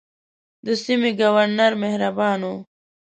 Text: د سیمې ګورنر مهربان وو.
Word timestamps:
د 0.65 0.67
سیمې 0.83 1.11
ګورنر 1.19 1.71
مهربان 1.83 2.39
وو. 2.47 2.55